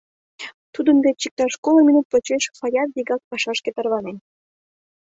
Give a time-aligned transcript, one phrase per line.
[0.73, 4.17] Тудын деч иктаж коло минут почеш Фаят вигак пашашке тарванен.